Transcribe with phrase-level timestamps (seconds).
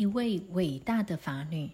[0.00, 1.72] 一位伟大的法女。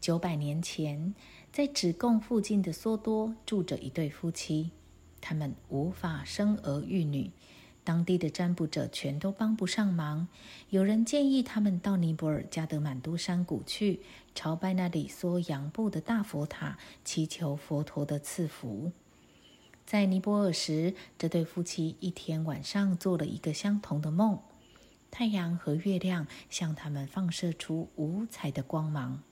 [0.00, 1.14] 九百年前，
[1.52, 4.70] 在子贡附近的梭多住着一对夫妻，
[5.20, 7.30] 他们无法生儿育女，
[7.84, 10.26] 当地的占卜者全都帮不上忙。
[10.70, 14.00] 有人建议他们到尼泊尔加德满都山谷去
[14.34, 18.90] 朝拜那里梭阳部的大佛塔，祈求佛陀的赐福。
[19.84, 24.40] 在尼泊尔时，这对夫妻一天晚上做了一个相同的梦：
[25.18, 29.22] 太阳和月亮向他们放射出五彩的光芒。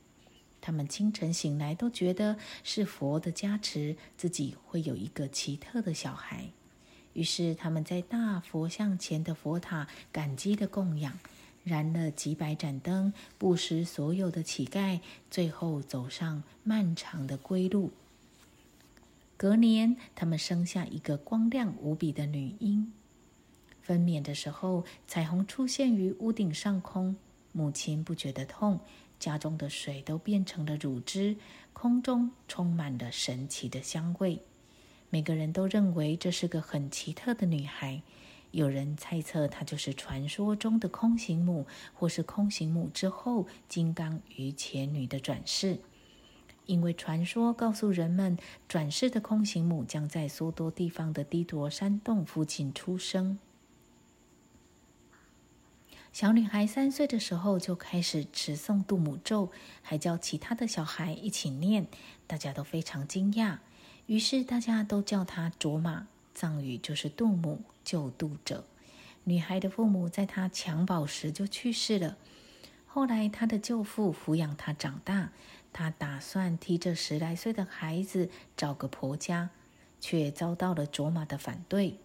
[0.62, 6.46] 他们清晨醒来都觉得是佛的加持，自己会有一个奇特的小孩。
[7.12, 11.18] 于是他们在大佛像前的佛塔感激的供养，
[11.64, 17.92] 燃了几百盏灯，布施所有的乞丐，最后走上漫长的归路。
[19.36, 22.90] 隔年，他们生下一个光亮无比的女婴。
[23.84, 27.14] 分娩的时候，彩虹出现于屋顶上空，
[27.52, 28.80] 母亲不觉得痛。
[29.20, 31.36] 家中的水都变成了乳汁，
[31.74, 34.40] 空中充满了神奇的香味。
[35.10, 38.00] 每个人都认为这是个很奇特的女孩。
[38.52, 45.78] 有人猜测她就是传说中的空行母，或是空行母之后金刚于前女的转世。
[46.64, 53.38] 因为传说告诉人们，转世的空行母将在梭多地方的低陀山洞附近出生。
[56.14, 59.50] 小女孩三岁的时候就开始持诵杜母咒，
[59.82, 61.88] 还教其他的小孩一起念，
[62.28, 63.58] 大家都非常惊讶。
[64.06, 68.64] 于是大家都叫她卓玛，藏语就是杜母，救度者。
[69.24, 72.16] 女孩的父母在她襁褓时就去世了，
[72.86, 75.32] 后来她的舅父抚养她长大，
[75.72, 79.50] 她打算替这十来岁的孩子找个婆家，
[80.00, 81.98] 却遭到了卓玛的反对。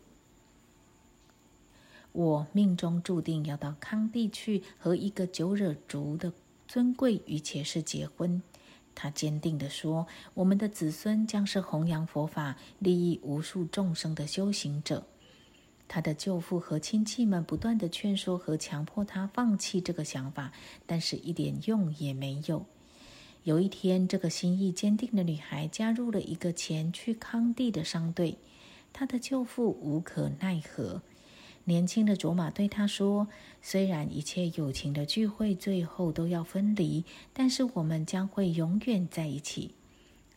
[2.12, 6.34] 我命中注定要到康地去和一个九惹族的
[6.68, 8.42] 尊贵于前世结婚。
[8.96, 15.06] 他坚定地说：“我们的子孙将是弘扬佛法、利益无数众生的修行者。”
[15.88, 20.52] 他的舅父和亲戚们不断地劝说和强迫他放弃这个想法，
[20.86, 22.66] 但是一点用也没有。
[23.44, 28.38] 有一天，这个心意坚定的女孩加入了一个前去康地的商队，
[28.92, 31.02] 他的舅父无可奈何。
[31.66, 33.28] 年轻的卓玛对他说
[33.62, 39.76] ：“虽然一切友情的聚会最后都要分离，但是我们将会永远在一起。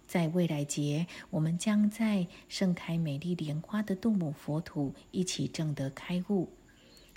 [0.06, 6.50] 在未来节，我们将在盛开美丽莲花的杜母佛土一起证得开悟。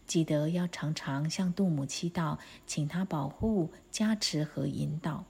[0.08, 5.26] 记得要常常向杜母祈祷，请他保护、加持和引导。”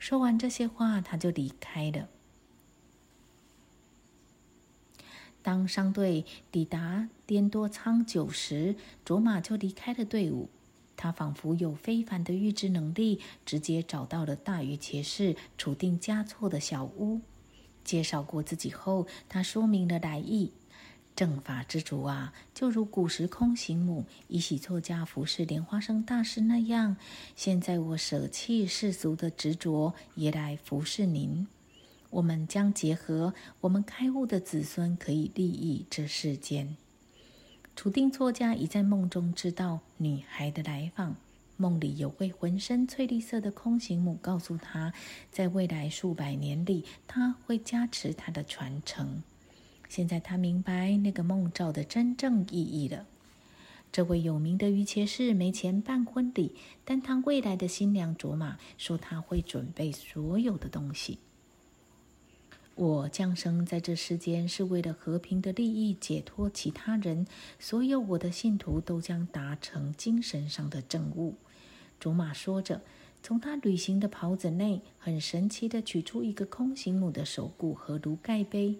[0.00, 2.08] 说完这些话，他就离开了。
[5.44, 10.48] 当商队抵达滇多仓久时，卓玛就离开了队伍。
[10.96, 17.20] 他仿佛有非凡的预知能力，直接找到了大禹伽氏处定嘉措的小屋。
[17.84, 20.50] 介绍过自己后，他说明了来意：
[21.14, 26.96] 正法之主啊，就如古时空行母以喜作家服侍莲花生大师那样，
[27.36, 31.46] 现在我舍弃世俗的执着，也来服侍您。
[32.14, 36.76] 我们将结合我们开悟的子孙，可以利益这世间。
[37.74, 41.16] 楚定作家已在梦中知道女孩的来访，
[41.56, 44.92] 梦里有位浑身翠绿色的空行母告诉他，
[45.32, 49.24] 在未来数百年里，他会加持他的传承。
[49.88, 53.06] 现在他明白那个梦兆的真正意义了。
[53.90, 56.54] 这位有名的于切士没钱办婚礼，
[56.84, 61.18] 但他未来的新娘卓玛说他会准备所有的东西。
[62.76, 67.24] 我降生在这世间是为了和平的利益，解脱其他人。
[67.60, 71.36] 所有我的信徒都将达成精神上的证悟。
[72.00, 72.80] 卓玛说着，
[73.22, 78.76] 从他旅行的袍子内很神奇的取出一个空行母的手骨和炉盖杯。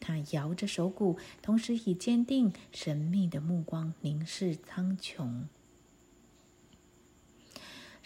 [0.00, 5.44] 他摇着手骨，同时以坚定神秘的目光凝视苍穹。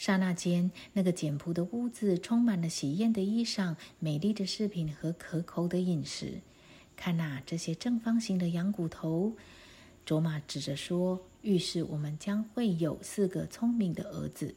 [0.05, 6.43] 刹那间，那个简朴的屋子充满了喜宴的衣裳、美丽的饰品和可口的饮食。
[6.95, 9.33] 看呐，这些正方形的羊骨头！
[10.05, 14.55] 卓玛指着说：“预示我们将会有四个聪明的儿子。”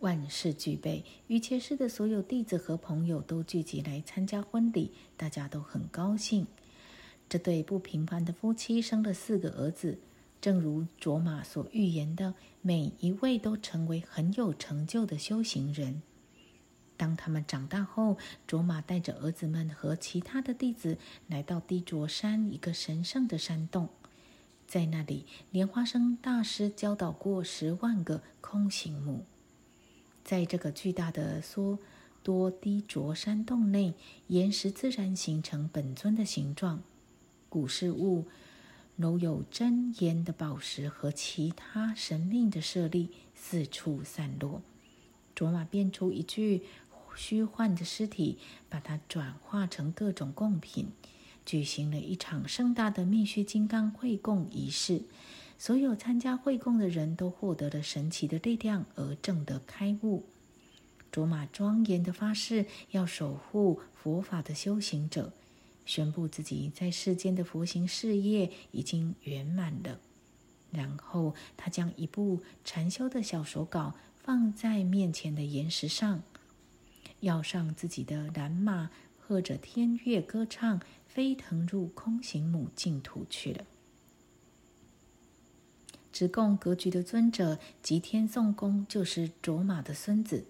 [0.00, 6.44] 万事俱备，于切氏的所有弟子和朋友都聚集来参加婚礼，大家都很高兴。
[7.28, 9.96] 这对不平凡的夫妻生了四个儿子。
[10.40, 16.02] 正如卓玛所预言的，每一位都成为很有成就的修行人。
[16.96, 20.98] 当他们长大后，卓玛带着儿子们和其他的弟子
[21.28, 23.88] 来到低卓山一个神圣的山洞，
[24.66, 29.24] 在那里，莲花生大师教导过十万个空行母。
[30.22, 31.78] 在这个巨大的梭
[32.22, 33.94] 多低卓山洞内，
[34.26, 36.82] 岩石自然形成本尊的形状。
[37.48, 38.26] 古事物，
[39.00, 44.60] 如有真言的宝石和其他神命的舍利，四处散落。
[45.34, 46.64] 卓玛变出一具
[47.16, 48.36] 虚幻的尸体，
[48.68, 50.88] 把它转化成各种贡品，
[51.46, 55.04] 举行了一场盛大的密须金刚会供仪式。
[55.56, 60.26] 所有参加会供的人都获得了神奇的力量，而证得开悟。
[61.10, 65.32] 卓玛庄严的发誓，要守护佛法的修行者，
[65.84, 70.00] 宣布自己在世间的佛行事业已经圆满了。
[70.70, 76.22] 然后，他将一部禅修的小手稿放在面前的岩石上，
[77.20, 83.64] 要上自己的蓝马，和着天乐歌唱，飞腾入空行母净土去了。
[86.12, 90.44] 直供格局的尊者吉天颂公就是卓玛的孙子。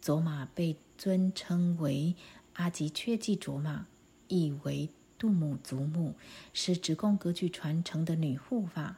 [0.00, 2.14] 卓玛被尊称为
[2.54, 3.86] 阿吉却记卓玛，
[4.28, 6.14] 意为杜母祖母，
[6.52, 8.96] 是职贡格局传承的女护法。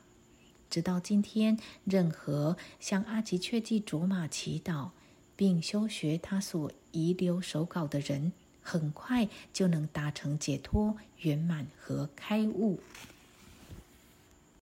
[0.70, 4.90] 直到今天，任何向阿吉却记卓玛祈祷，
[5.34, 12.80] 并修学他所遗留手稿的人，很快就能达成解脱、圆满和开悟。